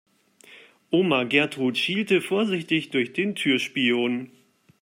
[0.89, 4.31] Oma Gertrud schielte vorsichtig durch den Türspion.